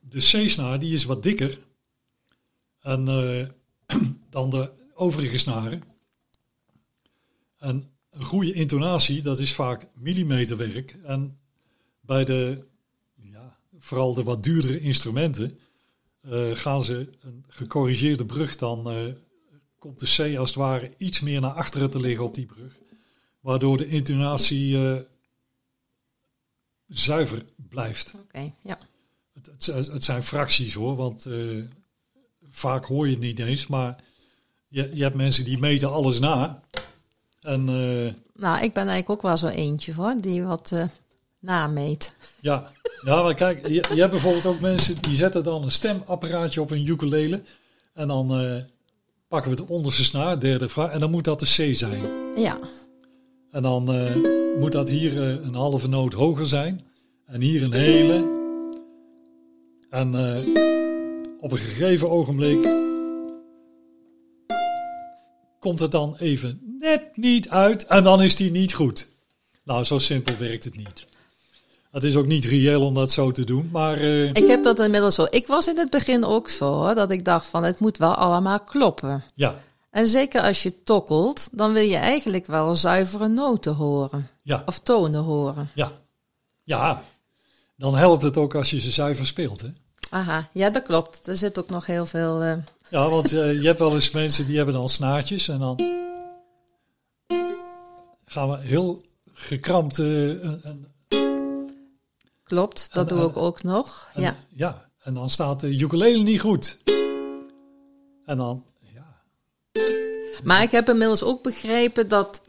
de 0.00 0.18
C-snaar 0.18 0.78
die 0.78 0.92
is 0.92 1.04
wat 1.04 1.22
dikker. 1.22 1.58
En, 2.86 3.08
eh, 3.08 3.46
dan 4.30 4.50
de 4.50 4.70
overige 4.94 5.38
snaren. 5.38 5.82
En 7.58 7.90
een 8.10 8.24
goede 8.24 8.52
intonatie, 8.52 9.22
dat 9.22 9.38
is 9.38 9.54
vaak 9.54 9.88
millimeterwerk. 9.94 10.98
En 11.04 11.38
bij 12.00 12.24
de, 12.24 12.64
ja, 13.14 13.58
vooral 13.78 14.14
de 14.14 14.22
wat 14.22 14.42
duurdere 14.42 14.80
instrumenten, 14.80 15.58
eh, 16.20 16.50
gaan 16.54 16.84
ze 16.84 17.10
een 17.20 17.44
gecorrigeerde 17.48 18.24
brug, 18.24 18.56
dan 18.56 18.90
eh, 18.90 19.12
komt 19.78 19.98
de 19.98 20.32
C 20.32 20.36
als 20.36 20.48
het 20.48 20.58
ware 20.58 20.94
iets 20.98 21.20
meer 21.20 21.40
naar 21.40 21.52
achteren 21.52 21.90
te 21.90 22.00
liggen 22.00 22.24
op 22.24 22.34
die 22.34 22.46
brug. 22.46 22.76
Waardoor 23.40 23.76
de 23.76 23.88
intonatie 23.88 24.78
zuiver 26.86 27.44
blijft. 27.56 28.14
Oké, 28.14 28.54
ja. 28.62 28.78
Het, 29.32 29.46
het, 29.46 29.86
het 29.86 30.04
zijn 30.04 30.22
fracties 30.22 30.74
hoor, 30.74 30.96
want 30.96 31.26
vaak 32.56 32.84
hoor 32.84 33.06
je 33.06 33.12
het 33.12 33.22
niet 33.22 33.38
eens. 33.38 33.66
Maar 33.66 33.96
je, 34.68 34.90
je 34.92 35.02
hebt 35.02 35.14
mensen 35.14 35.44
die 35.44 35.58
meten 35.58 35.92
alles 35.92 36.18
na. 36.18 36.60
En 37.40 37.60
eh, 37.68 38.42
Nou, 38.42 38.64
ik 38.64 38.72
ben 38.72 38.88
eigenlijk 38.88 39.10
ook 39.10 39.22
wel 39.22 39.36
zo 39.36 39.46
eentje 39.46 39.94
hoor, 39.94 40.14
die 40.20 40.42
wat 40.42 40.70
eh 40.72 40.84
nameet. 41.40 42.14
ja, 42.40 42.70
ja, 43.04 43.22
maar 43.22 43.34
kijk, 43.34 43.68
je, 43.68 43.84
je 43.94 44.00
hebt 44.00 44.10
bijvoorbeeld 44.10 44.46
ook 44.46 44.60
mensen 44.60 45.02
die 45.02 45.14
zetten 45.14 45.44
dan 45.44 45.62
een 45.62 45.70
stemapparaatje 45.70 46.60
op 46.60 46.70
een 46.70 46.86
ukulele. 46.86 47.42
En 47.94 48.08
dan 48.08 48.40
eh, 48.40 48.62
pakken 49.28 49.50
we 49.50 49.56
de 49.56 49.68
onderste 49.68 50.04
snaar, 50.04 50.40
derde 50.40 50.68
vraag. 50.68 50.90
En 50.90 50.98
dan 50.98 51.10
moet 51.10 51.24
dat 51.24 51.40
de 51.40 51.46
C 51.46 51.74
zijn. 51.74 52.02
Ja, 52.36 52.58
En 53.50 53.62
dan 53.62 53.84
moet 54.58 54.72
dat 54.72 54.88
hier 54.88 55.18
een 55.18 55.54
halve 55.54 55.88
noot 55.88 56.12
hoger 56.12 56.46
zijn. 56.46 56.84
En 57.26 57.40
hier 57.40 57.62
een 57.62 57.72
hele. 57.72 58.44
En 59.90 60.14
op 61.46 61.52
een 61.52 61.58
gegeven 61.58 62.10
ogenblik 62.10 62.68
komt 65.58 65.80
het 65.80 65.90
dan 65.90 66.16
even 66.16 66.76
net 66.78 67.16
niet 67.16 67.48
uit. 67.48 67.86
En 67.86 68.02
dan 68.02 68.22
is 68.22 68.36
die 68.36 68.50
niet 68.50 68.74
goed. 68.74 69.08
Nou, 69.64 69.84
zo 69.84 69.98
simpel 69.98 70.36
werkt 70.36 70.64
het 70.64 70.76
niet. 70.76 71.06
Het 71.90 72.04
is 72.04 72.16
ook 72.16 72.26
niet 72.26 72.44
reëel 72.44 72.82
om 72.86 72.94
dat 72.94 73.12
zo 73.12 73.32
te 73.32 73.44
doen. 73.44 73.68
Maar 73.72 73.96
eh, 73.96 74.24
ik 74.24 74.46
heb 74.46 74.62
dat 74.62 74.78
inmiddels 74.78 75.14
zo. 75.14 75.26
Ik 75.30 75.46
was 75.46 75.66
in 75.68 75.78
het 75.78 75.90
begin 75.90 76.24
ook 76.24 76.48
zo 76.48 76.72
hoor, 76.72 76.94
dat 76.94 77.10
ik 77.10 77.24
dacht 77.24 77.46
van 77.46 77.64
het 77.64 77.80
moet 77.80 77.98
wel 77.98 78.14
allemaal 78.14 78.60
kloppen. 78.60 79.24
ja, 79.34 79.62
En 79.90 80.06
zeker 80.06 80.42
als 80.42 80.62
je 80.62 80.82
tokkelt, 80.82 81.48
dan 81.52 81.72
wil 81.72 81.82
je 81.82 81.96
eigenlijk 81.96 82.46
wel 82.46 82.74
zuivere 82.74 83.28
noten 83.28 83.74
horen. 83.74 84.28
ja, 84.42 84.62
Of 84.66 84.78
tonen 84.78 85.22
horen. 85.22 85.70
ja. 85.74 85.92
Ja, 86.64 87.02
dan 87.76 87.94
helpt 87.96 88.22
het 88.22 88.36
ook 88.36 88.54
als 88.54 88.70
je 88.70 88.80
ze 88.80 88.90
zuiver 88.90 89.26
speelt. 89.26 89.60
Hè? 89.60 89.68
Aha, 90.10 90.48
ja 90.52 90.70
dat 90.70 90.82
klopt. 90.82 91.26
Er 91.28 91.36
zit 91.36 91.58
ook 91.58 91.68
nog 91.70 91.86
heel 91.86 92.06
veel... 92.06 92.42
eh, 92.42 92.56
Ja, 92.88 93.08
want 93.08 93.32
eh, 93.32 93.60
je 93.60 93.66
hebt 93.66 93.78
wel 93.78 93.94
eens 93.94 94.10
mensen 94.10 94.46
die 94.46 94.56
hebben 94.56 94.74
dan 94.74 94.88
snaartjes 94.88 95.48
en 95.48 95.58
dan 95.58 95.76
gaan 98.24 98.50
we 98.50 98.56
heel 98.60 99.02
gekrampt. 99.32 99.98
eh, 99.98 100.30
klopt, 102.44 102.88
dat 102.92 103.10
En, 103.10 103.16
doe 103.16 103.28
ik 103.28 103.36
ook 103.36 103.62
nog. 103.62 104.10
en- 104.14 104.22
Ja. 104.22 104.36
ja, 104.48 104.88
en 105.02 105.14
dan 105.14 105.30
staat 105.30 105.60
de 105.60 105.68
ukulele 105.78 106.22
niet 106.22 106.40
goed. 106.40 106.78
En 108.26 108.36
dan, 108.36 108.64
ja, 108.78 109.06
Maar 110.44 110.62
ik 110.62 110.70
heb 110.70 110.88
inmiddels 110.88 111.22
ook 111.22 111.42
begrepen 111.42 112.08
dat 112.08 112.40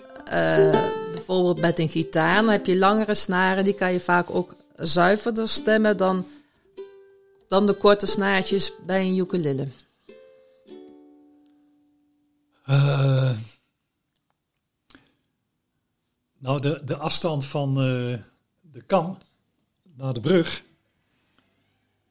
bijvoorbeeld 1.12 1.60
met 1.60 1.80
een 1.80 1.90
gitaar, 1.90 2.36
dan 2.42 2.50
heb 2.52 2.66
je 2.66 2.78
langere 2.78 3.14
snaren, 3.16 3.64
die 3.64 3.74
kan 3.76 3.94
je 3.94 4.00
vaak 4.00 4.36
ook 4.36 4.56
zuiverder 4.76 5.50
stemmen 5.50 5.98
dan, 5.98 6.26
dan 7.48 7.66
de 7.66 7.74
korte 7.74 8.06
snaartjes 8.06 8.72
bij 8.86 9.06
een 9.06 9.18
ukulele. 9.18 9.68
Eh, 12.66 13.38
nou, 16.38 16.62
de, 16.62 16.82
de 16.86 16.98
afstand 16.98 17.46
van 17.46 17.70
eh, 17.70 18.20
de 18.62 18.82
kam, 18.86 19.18
naar 19.96 20.14
de 20.14 20.20
brug, 20.20 20.64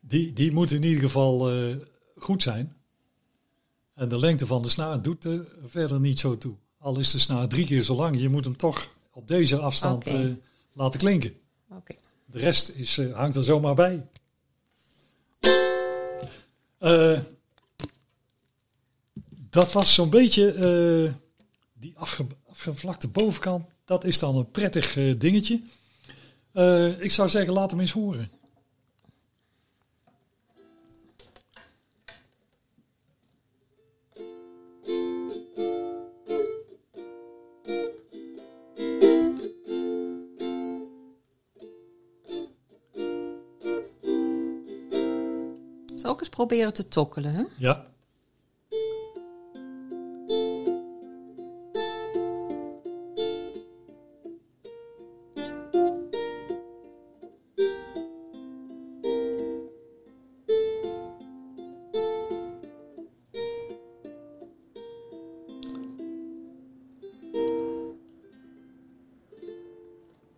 die, 0.01 0.33
die 0.33 0.53
moet 0.53 0.71
in 0.71 0.83
ieder 0.83 1.03
geval 1.03 1.51
eh, 1.51 1.77
goed 2.17 2.43
zijn. 2.43 2.77
En 3.95 4.09
de 4.09 4.19
lengte 4.19 4.47
van 4.47 4.63
de 4.63 4.69
snaar 4.69 5.03
doet 5.03 5.25
er 5.25 5.57
verder 5.65 6.01
niet 6.01 6.19
zo 6.19 6.39
toe. 6.39 6.55
Al 6.79 6.99
is 6.99 7.11
de 7.11 7.19
snaar 7.19 7.49
drie 7.49 7.67
keer 7.67 7.83
zo 7.83 7.95
lang, 7.95 8.21
je 8.21 8.29
moet 8.29 8.45
hem 8.45 8.57
toch 8.57 8.89
op 9.11 9.29
deze 9.29 9.59
afstand 9.59 10.11
laten 10.73 10.99
klinken. 10.99 11.35
Oké. 11.71 11.95
De 12.25 12.39
rest 12.39 12.69
is, 12.69 13.01
hangt 13.13 13.37
er 13.37 13.45
zomaar 13.45 13.75
bij. 13.75 14.07
Eh, 16.79 17.19
dat 19.51 19.73
was 19.73 19.95
zo'n 19.95 20.11
beetje 20.11 20.53
eh, 20.53 21.13
die 21.73 21.93
afge, 21.97 22.27
afgevlakte 22.49 23.09
bovenkant. 23.09 23.67
Dat 23.85 24.05
is 24.05 24.19
dan 24.19 24.37
een 24.37 24.51
prettig 24.51 24.97
eh, 24.97 25.15
dingetje. 25.19 25.61
Ik 26.99 27.11
zou 27.11 27.29
zeggen, 27.29 27.53
laat 27.53 27.71
hem 27.71 27.81
eens 27.81 27.93
horen. 27.93 28.31
Ook 46.07 46.21
eens 46.21 46.29
proberen 46.29 46.73
te 46.73 46.89
tokkelen, 46.89 47.35
hè? 47.35 47.45
Ja. 47.57 47.87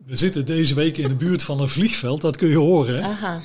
We 0.05 0.17
zitten 0.17 0.47
deze 0.47 0.75
week 0.75 0.97
in 0.97 1.09
de 1.09 1.15
buurt 1.15 1.43
van 1.43 1.61
een 1.61 1.69
vliegveld, 1.69 2.21
dat 2.21 2.37
kun 2.37 2.49
je 2.49 2.57
horen. 2.57 2.95
Hè? 2.95 3.03
Aha. 3.03 3.41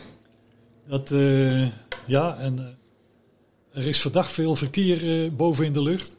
Dat, 0.87 1.11
eh, 1.11 1.67
ja, 2.05 2.37
en 2.37 2.59
eh, 2.59 3.79
er 3.81 3.87
is 3.87 4.01
verdacht 4.01 4.33
veel 4.33 4.55
verkeer 4.55 5.23
eh, 5.25 5.31
boven 5.31 5.65
in 5.65 5.73
de 5.73 5.81
lucht. 5.81 6.15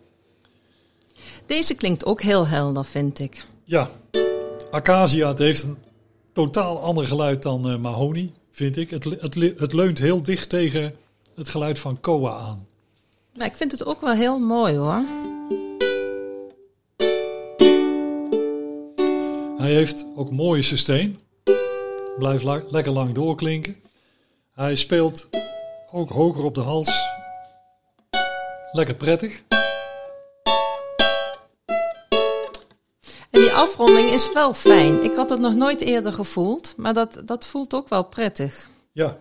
Deze 1.47 1.75
klinkt 1.75 2.05
ook 2.05 2.23
heel 2.23 2.47
helder, 2.47 2.85
vind 2.85 3.19
ik. 3.19 3.47
Ja, 3.65 3.91
Acacia 4.71 5.29
het 5.29 5.39
heeft 5.39 5.63
een 5.63 5.77
totaal 6.33 6.81
ander 6.81 7.07
geluid 7.07 7.43
dan 7.43 7.81
Mahoney, 7.81 8.33
vind 8.51 8.77
ik. 8.77 8.91
Het, 8.91 9.05
het, 9.05 9.35
het 9.59 9.73
leunt 9.73 9.99
heel 9.99 10.23
dicht 10.23 10.49
tegen 10.49 10.95
het 11.35 11.49
geluid 11.49 11.79
van 11.79 12.01
Koa 12.01 12.37
aan. 12.37 12.67
Maar 13.37 13.47
ik 13.47 13.57
vind 13.57 13.73
het 13.73 13.85
ook 13.85 14.01
wel 14.01 14.15
heel 14.15 14.39
mooi, 14.39 14.75
hoor. 14.77 15.03
Hij 19.57 19.73
heeft 19.73 20.07
ook 20.15 20.31
mooie 20.31 20.63
sustain. 20.63 21.19
Blijft 22.19 22.43
la- 22.45 22.63
lekker 22.71 22.93
lang 22.93 23.15
doorklinken. 23.15 23.77
Hij 24.53 24.75
speelt 24.75 25.29
ook 25.95 26.11
hoger 26.11 26.45
op 26.45 26.55
de 26.55 26.61
hals. 26.61 27.03
Lekker 28.73 28.95
prettig. 28.95 29.43
En 33.31 33.41
die 33.41 33.53
afronding 33.53 34.11
is 34.11 34.33
wel 34.33 34.55
fijn. 34.55 35.03
Ik 35.03 35.15
had 35.15 35.31
het 35.31 35.41
nog 35.41 35.55
nooit 35.55 35.81
eerder 35.81 36.13
gevoeld, 36.13 36.75
maar 36.77 36.95
dat, 36.95 37.23
dat 37.25 37.47
voelt 37.47 37.75
ook 37.75 37.89
wel 37.89 38.05
prettig. 38.05 38.69
Ja. 38.93 39.19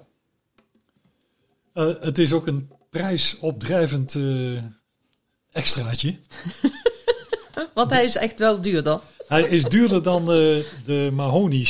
Eh, 1.74 1.94
het 2.00 2.18
is 2.18 2.34
ook 2.34 2.48
een 2.48 2.72
prijsopdrijvend 2.90 4.16
eh, 4.16 4.64
extraatje. 5.52 6.20
Want 7.74 7.92
hij 7.92 8.04
is 8.04 8.16
echt 8.16 8.40
wel 8.40 8.62
duurder. 8.62 9.00
Hij 9.28 9.44
is 9.44 9.64
duurder 9.64 10.04
dan 10.04 10.26
de, 10.26 10.70
de 10.86 11.10
Mahoney 11.14 11.64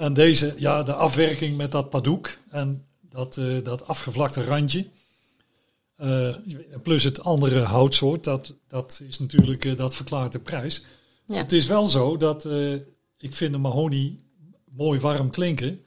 En 0.00 0.12
deze, 0.12 0.54
ja, 0.58 0.82
de 0.82 0.94
afwerking 0.94 1.56
met 1.56 1.70
dat 1.72 1.90
padoek 1.90 2.38
en 2.50 2.86
dat, 3.00 3.36
eh, 3.36 3.64
dat 3.64 3.86
afgevlakte 3.86 4.44
randje. 4.44 4.86
Eh, 5.96 6.36
plus 6.82 7.04
het 7.04 7.22
andere 7.22 7.60
houtsoort, 7.60 8.24
dat, 8.24 8.54
dat 8.68 9.02
is 9.08 9.18
natuurlijk, 9.18 9.64
eh, 9.64 9.76
dat 9.76 9.94
verklaart 9.94 10.32
de 10.32 10.38
prijs. 10.38 10.84
Ja. 11.26 11.36
Het 11.36 11.52
is 11.52 11.66
wel 11.66 11.86
zo 11.86 12.16
dat 12.16 12.44
ik 13.18 13.34
vind 13.34 13.52
de 13.52 13.58
Mahoney 13.58 14.18
mooi 14.70 15.00
warm 15.00 15.30
klinken. 15.30 15.84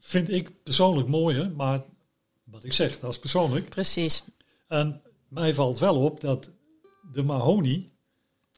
Vind 0.00 0.30
ik 0.30 0.62
persoonlijk 0.62 1.08
mooier, 1.08 1.50
maar 1.50 1.80
wat 2.44 2.64
ik 2.64 2.72
zeg, 2.72 2.98
dat 2.98 3.10
is 3.10 3.18
persoonlijk. 3.18 3.68
Precies. 3.68 4.24
En 4.68 5.02
mij 5.28 5.54
valt 5.54 5.78
wel 5.78 5.96
op 5.96 6.20
dat 6.20 6.50
de 7.12 7.22
Mahoney, 7.22 7.74
Het 7.74 7.91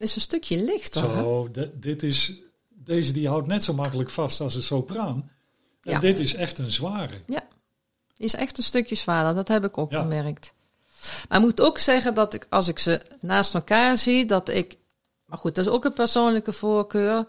is 0.05 0.15
een 0.15 0.21
stukje 0.21 0.65
lichter. 0.65 1.01
zo, 1.03 1.49
de- 1.53 1.79
dit 1.79 2.03
is, 2.03 2.33
deze 2.69 3.13
die 3.13 3.29
houdt 3.29 3.47
net 3.47 3.65
zo 3.65 3.73
makkelijk 3.75 4.11
vast 4.11 4.41
als 4.41 4.55
een 4.55 4.63
sopraan. 4.63 5.31
En 5.83 5.93
Ja. 5.93 5.99
dit 5.99 6.19
is 6.19 6.35
echt 6.35 6.59
een 6.59 6.71
zware. 6.71 7.21
Ja, 7.27 7.43
die 8.15 8.27
is 8.27 8.35
echt 8.35 8.57
een 8.59 8.63
stukje 8.65 8.95
zwaarder. 8.95 9.35
Dat 9.35 9.49
heb 9.49 9.65
ik 9.65 9.79
ook 9.79 9.91
Ja. 9.91 10.01
gemerkt. 10.01 10.53
Maar 11.29 11.39
ik 11.39 11.45
moet 11.45 11.61
ook 11.61 11.79
zeggen 11.79 12.15
dat 12.15 12.35
ik, 12.35 12.47
als 12.51 12.69
ik 12.69 12.79
ze 12.79 13.01
naast 13.21 13.55
elkaar 13.55 13.97
zie, 13.99 14.25
dat 14.25 14.49
ik... 14.49 14.77
Maar 15.27 15.39
goed, 15.39 15.55
dat 15.55 15.67
is 15.67 15.71
ook 15.73 15.85
een 15.85 15.93
persoonlijke 15.93 16.53
voorkeur. 16.53 17.25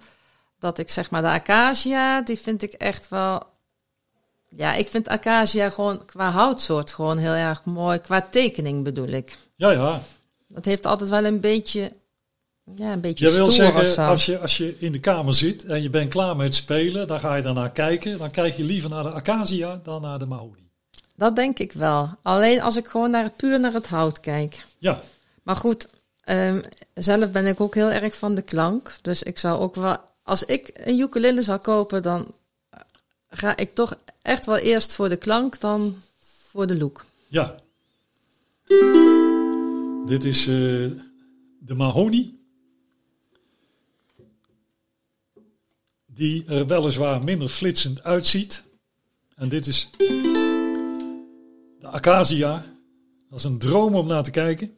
Dat 0.59 0.77
ik 0.77 0.89
zeg 0.91 1.09
maar 1.09 1.21
de 1.21 1.27
acacia, 1.27 2.21
die 2.21 2.37
vind 2.37 2.61
ik 2.61 2.71
echt 2.73 3.09
wel... 3.09 3.43
Ja, 4.49 4.73
ik 4.73 4.87
vind 4.87 5.07
acacia 5.07 5.69
gewoon 5.69 6.05
qua 6.05 6.29
houtsoort 6.31 6.91
gewoon 6.93 7.17
heel 7.17 7.31
erg 7.33 7.63
mooi. 7.63 7.99
Qua 7.99 8.21
tekening 8.21 8.83
bedoel 8.83 9.07
ik. 9.07 9.37
Ja, 9.55 9.71
ja. 9.71 10.01
Dat 10.47 10.65
heeft 10.65 10.85
altijd 10.85 11.09
wel 11.09 11.25
een 11.25 11.39
beetje... 11.39 11.91
Ja, 12.75 12.93
een 12.93 13.01
beetje 13.01 13.25
Je 13.25 13.31
wil 13.35 13.51
zeggen, 13.51 14.05
als 14.05 14.25
je, 14.25 14.39
als 14.39 14.57
je 14.57 14.75
in 14.79 14.91
de 14.91 14.99
kamer 14.99 15.35
zit 15.35 15.65
en 15.65 15.81
je 15.81 15.89
bent 15.89 16.09
klaar 16.09 16.35
met 16.35 16.55
spelen, 16.55 17.07
dan 17.07 17.19
ga 17.19 17.35
je 17.35 17.41
daarnaar 17.41 17.71
kijken. 17.71 18.17
Dan 18.17 18.31
kijk 18.31 18.57
je 18.57 18.63
liever 18.63 18.89
naar 18.89 19.03
de 19.03 19.11
acacia 19.11 19.79
dan 19.83 20.01
naar 20.01 20.19
de 20.19 20.25
Mahoney. 20.25 20.69
Dat 21.15 21.35
denk 21.35 21.59
ik 21.59 21.71
wel. 21.71 22.09
Alleen 22.21 22.61
als 22.61 22.75
ik 22.75 22.87
gewoon 22.87 23.11
naar, 23.11 23.29
puur 23.29 23.59
naar 23.59 23.73
het 23.73 23.87
hout 23.87 24.19
kijk. 24.19 24.65
Ja, 24.77 24.99
Maar 25.43 25.55
goed, 25.55 25.87
ehm, 26.21 26.61
zelf 26.93 27.31
ben 27.31 27.45
ik 27.45 27.61
ook 27.61 27.75
heel 27.75 27.91
erg 27.91 28.15
van 28.15 28.35
de 28.35 28.41
klank. 28.41 28.97
Dus 29.01 29.23
ik 29.23 29.39
zou 29.39 29.59
ook 29.59 29.75
wel, 29.75 29.97
als 30.23 30.43
ik 30.43 30.71
een 30.73 30.99
ukulele 30.99 31.41
zou 31.41 31.59
kopen, 31.59 32.01
dan 32.01 32.33
ga 33.29 33.57
ik 33.57 33.73
toch 33.73 33.95
echt 34.21 34.45
wel 34.45 34.57
eerst 34.57 34.93
voor 34.93 35.09
de 35.09 35.17
klank 35.17 35.59
dan 35.59 35.95
voor 36.49 36.67
de 36.67 36.77
look. 36.77 37.05
ja. 37.27 37.55
Dit 40.05 40.23
is 40.23 40.39
eh, 40.39 40.53
de 41.59 41.73
Mahoney. 41.75 42.33
Die 46.15 46.45
er 46.45 46.67
weliswaar 46.67 47.23
minder 47.23 47.47
flitsend 47.47 48.03
uitziet. 48.03 48.63
En 49.35 49.49
dit 49.49 49.67
is 49.67 49.89
de 51.79 51.87
Acacia. 51.87 52.65
Dat 53.29 53.39
is 53.39 53.45
een 53.45 53.57
droom 53.57 53.95
om 53.95 54.07
naar 54.07 54.23
te 54.23 54.31
kijken. 54.31 54.77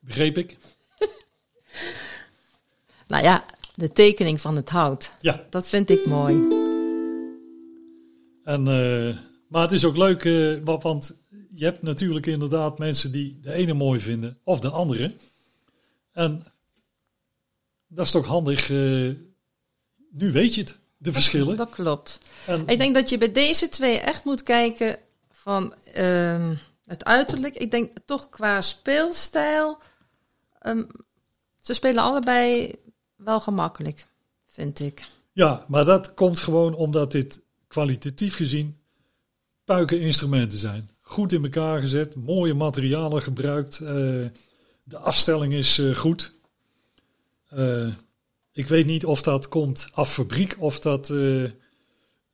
Begreep 0.00 0.38
ik? 0.38 0.56
Nou 3.06 3.22
ja, 3.24 3.44
de 3.74 3.92
tekening 3.92 4.40
van 4.40 4.56
het 4.56 4.68
hout, 4.68 5.14
Ja. 5.20 5.46
dat 5.50 5.68
vind 5.68 5.90
ik 5.90 6.06
mooi. 6.06 6.34
En, 8.44 8.68
eh, 8.68 9.16
maar 9.48 9.62
het 9.62 9.72
is 9.72 9.84
ook 9.84 9.96
leuk, 9.96 10.24
eh, 10.24 10.56
wa- 10.64 10.78
want 10.78 11.22
je 11.54 11.64
hebt 11.64 11.82
natuurlijk 11.82 12.26
inderdaad 12.26 12.78
mensen 12.78 13.12
die 13.12 13.38
de 13.40 13.52
ene 13.52 13.72
mooi 13.74 14.00
vinden 14.00 14.38
of 14.44 14.60
de 14.60 14.70
andere. 14.70 15.14
En 16.12 16.44
dat 17.88 18.04
is 18.06 18.10
toch 18.12 18.26
handig. 18.26 18.70
eh, 18.70 19.10
nu 20.16 20.32
weet 20.32 20.54
je 20.54 20.60
het, 20.60 20.78
de 20.96 21.12
verschillen. 21.12 21.56
Dat 21.56 21.70
klopt. 21.70 22.18
En, 22.46 22.66
Ik 22.66 22.78
denk 22.78 22.94
dat 22.94 23.10
je 23.10 23.18
bij 23.18 23.32
deze 23.32 23.68
twee 23.68 23.98
echt 23.98 24.24
moet 24.24 24.42
kijken 24.42 24.98
van 25.30 25.74
ehm, 25.92 26.54
het 26.86 27.04
uiterlijk. 27.04 27.54
Ik 27.54 27.70
denk 27.70 27.92
toch 28.04 28.28
qua 28.28 28.60
speelstijl. 28.60 29.78
ehm, 30.60 30.84
ze 31.60 31.74
spelen 31.74 32.02
allebei 32.02 32.72
wel 33.16 33.40
gemakkelijk, 33.40 34.06
vind 34.46 34.80
ik. 34.80 35.04
ja, 35.32 35.64
maar 35.68 35.84
dat 35.84 36.14
komt 36.14 36.38
gewoon 36.38 36.74
omdat 36.74 37.12
dit 37.12 37.40
kwalitatief 37.68 38.36
gezien 38.36 38.78
puiken 39.64 40.00
instrumenten 40.00 40.58
zijn. 40.58 40.90
Goed 41.00 41.32
in 41.32 41.44
elkaar 41.44 41.80
gezet, 41.80 42.14
mooie 42.14 42.54
materialen 42.54 43.22
gebruikt. 43.22 43.80
eh, 43.80 43.86
de 44.84 44.98
afstelling 44.98 45.52
is 45.52 45.78
eh, 45.78 45.94
goed. 45.94 46.32
Eh, 47.48 47.86
ik 48.54 48.66
weet 48.66 48.86
niet 48.86 49.04
of 49.04 49.22
dat 49.22 49.48
komt 49.48 49.86
af 49.92 50.12
fabriek 50.12 50.56
of 50.58 50.80
dat 50.80 51.10
eh, 51.10 51.16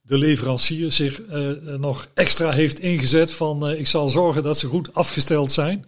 de 0.02 0.18
leverancier 0.18 0.92
zich 0.92 1.22
eh, 1.22 1.50
nog 1.78 2.08
extra 2.14 2.50
heeft 2.50 2.80
ingezet 2.80 3.30
van 3.30 3.66
eh, 3.66 3.78
ik 3.78 3.86
zal 3.86 4.08
zorgen 4.08 4.42
dat 4.42 4.58
ze 4.58 4.66
goed 4.66 4.94
afgesteld 4.94 5.52
zijn. 5.52 5.86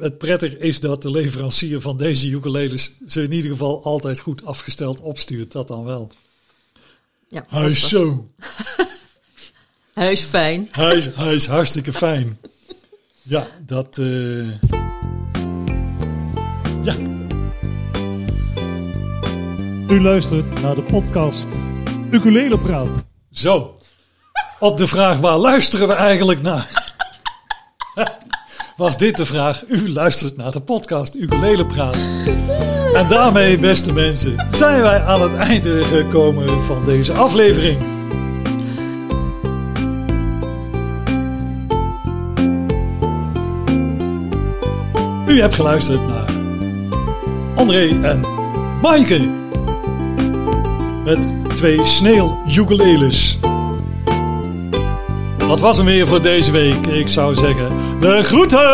Het 0.00 0.18
prettig 0.18 0.56
is 0.56 0.80
dat 0.80 1.02
de 1.02 1.10
leverancier 1.10 1.80
van 1.80 1.96
deze 1.96 2.28
ukuleles 2.28 2.96
ze 3.06 3.22
in 3.22 3.32
ieder 3.32 3.50
geval 3.50 3.84
altijd 3.84 4.18
goed 4.18 4.44
afgesteld 4.44 5.00
opstuurt. 5.00 5.52
Dat 5.52 5.68
dan 5.68 5.84
wel. 5.84 6.10
Ja, 7.28 7.44
Hij 7.48 7.70
is 7.70 7.88
zo. 7.88 8.26
Hij 9.94 10.12
is 10.12 10.20
fijn. 10.20 10.68
Hij 10.70 10.96
is, 10.96 11.06
hij 11.14 11.34
is 11.34 11.46
hartstikke 11.46 11.92
fijn. 11.92 12.38
Ja, 13.22 13.48
dat. 13.66 13.98
Ja. 16.82 17.25
U 19.88 20.02
luistert 20.02 20.62
naar 20.62 20.74
de 20.74 20.82
podcast 20.82 21.58
Ukulele 22.10 22.58
Praat. 22.58 23.06
Zo. 23.30 23.76
Op 24.58 24.76
de 24.76 24.86
vraag 24.86 25.18
waar 25.18 25.36
luisteren 25.36 25.88
we 25.88 25.94
eigenlijk 25.94 26.42
naar? 26.42 26.94
Was 28.76 28.98
dit 28.98 29.16
de 29.16 29.26
vraag? 29.26 29.64
U 29.68 29.92
luistert 29.92 30.36
naar 30.36 30.50
de 30.52 30.60
podcast 30.60 31.14
Ukulele 31.14 31.66
Praat. 31.66 31.96
En 32.94 33.08
daarmee, 33.08 33.58
beste 33.58 33.92
mensen, 33.92 34.46
zijn 34.52 34.80
wij 34.80 35.00
aan 35.00 35.20
het 35.20 35.34
einde 35.34 35.82
gekomen 35.82 36.62
van 36.64 36.84
deze 36.84 37.12
aflevering. 37.12 37.78
U 45.26 45.40
hebt 45.40 45.54
geluisterd 45.54 46.06
naar 46.06 46.30
André 47.54 48.02
en 48.02 48.20
Maaike. 48.82 49.44
Met 51.06 51.28
twee 51.54 51.84
sneeuw 51.84 52.38
ukuleles. 52.56 53.38
Dat 55.36 55.60
was 55.60 55.76
hem 55.76 55.86
weer 55.86 56.06
voor 56.06 56.22
deze 56.22 56.50
week. 56.50 56.86
Ik 56.86 57.08
zou 57.08 57.34
zeggen, 57.34 57.68
de 58.00 58.22
groeten! 58.22 58.64